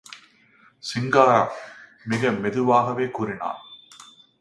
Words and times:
சிங்காரம்... 0.83 1.51
மிக 2.05 2.31
மெதுவாகவே 2.31 3.07
கூறினான். 3.07 3.59